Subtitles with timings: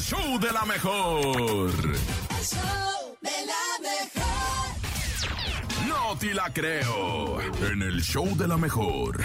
[0.00, 1.70] el show de la mejor.
[2.30, 4.78] El show de la mejor.
[5.88, 7.38] No te la creo.
[7.70, 9.20] En el show de la mejor.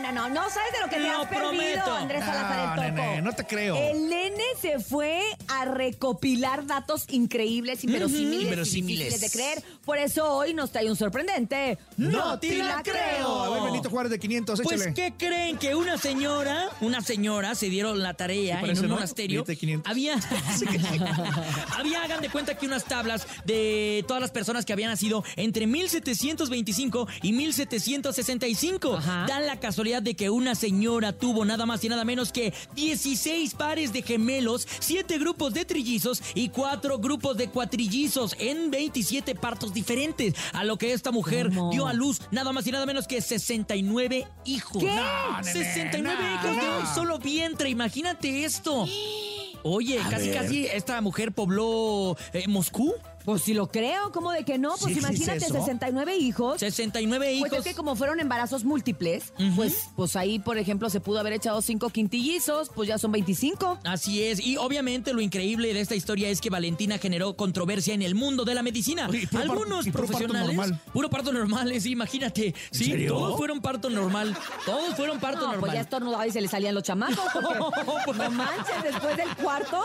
[0.00, 0.50] No, no, no, no.
[0.50, 1.92] Sabes de lo que te Lo has perdido, prometo.
[1.94, 3.02] Andrés No, Salazar el Topo.
[3.02, 3.76] nene, no te creo.
[3.76, 8.98] El nene se fue a recopilar datos increíbles, inverosímiles, y Inverosímiles.
[9.14, 9.62] difíciles de creer.
[9.84, 11.78] Por eso hoy nos trae un sorprendente.
[11.96, 13.44] ¡No te la creo!
[13.44, 14.94] A ver, Benito Juárez de 500, Pues, échale.
[14.94, 15.58] ¿qué creen?
[15.58, 18.94] Que una señora, una señora se dieron la tarea Sí, parece, en un ¿no?
[18.96, 19.44] monasterio.
[19.44, 19.90] Billete de 500.
[19.90, 20.14] Había,
[21.76, 25.66] había, hagan de cuenta que unas tablas de todas las personas que habían nacido entre
[25.66, 28.96] 1725 y 1765.
[28.96, 29.24] Ajá.
[29.28, 33.54] Dan la casualidad de que una señora tuvo nada más y nada menos que 16
[33.54, 39.72] pares de gemelos, 7 grupos de trillizos y 4 grupos de cuatrillizos en 27 partos
[39.72, 40.34] diferentes.
[40.52, 41.70] A lo que esta mujer ¿Cómo?
[41.72, 44.82] dio a luz nada más y nada menos que 69 hijos.
[44.82, 44.94] ¿Qué?
[44.94, 48.86] No, nene, 69 no, hijos de un solo vientre, imagínate esto.
[49.62, 52.94] Oye, casi casi esta mujer pobló eh, Moscú.
[53.28, 54.70] Pues si lo creo, ¿cómo de que no?
[54.70, 55.52] Pues ¿Sí existe imagínate, eso?
[55.52, 56.60] 69 hijos.
[56.60, 57.48] 69 hijos.
[57.50, 61.34] Pues es que como fueron embarazos múltiples, pues, pues ahí, por ejemplo, se pudo haber
[61.34, 63.80] echado cinco quintillizos, pues ya son 25.
[63.84, 68.00] Así es, y obviamente lo increíble de esta historia es que Valentina generó controversia en
[68.00, 69.06] el mundo de la medicina.
[69.10, 70.80] Oye, puro par- Algunos y puro parto profesionales, normal.
[70.94, 72.54] puro parto normal, sí, imagínate.
[72.70, 73.12] Sí, serio?
[73.12, 74.34] todos fueron parto normal.
[74.64, 75.60] Todos fueron parto No, normal.
[75.60, 77.18] pues ya estornudaba y se le salían los chamacos.
[77.34, 79.82] porque no manches, después del cuarto.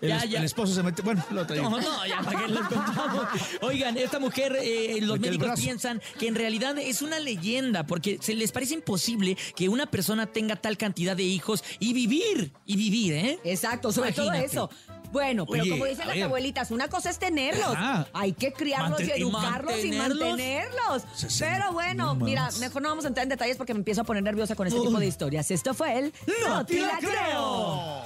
[0.00, 0.38] El, ya, es- ya.
[0.40, 1.02] el esposo se mete.
[1.02, 1.70] Bueno, lo traigo.
[1.70, 3.26] No, no, ya para les contamos.
[3.60, 8.34] Oigan, esta mujer, eh, los médicos piensan que en realidad es una leyenda, porque se
[8.34, 13.12] les parece imposible que una persona tenga tal cantidad de hijos y vivir, y vivir,
[13.14, 13.38] ¿eh?
[13.44, 14.38] Exacto, sobre Imagínate.
[14.38, 14.70] todo eso.
[15.12, 16.24] Bueno, pero Oye, como dicen las ver.
[16.24, 17.66] abuelitas, una cosa es tenerlos.
[17.76, 18.08] Ajá.
[18.14, 21.02] Hay que criarlos y y educarlos y mantenerlos.
[21.38, 24.04] Pero bueno, no mira, mejor no vamos a entrar en detalles porque me empiezo a
[24.04, 25.50] poner nerviosa con este tipo de historias.
[25.50, 26.14] Esto fue el
[26.48, 28.02] ¡No te la creo!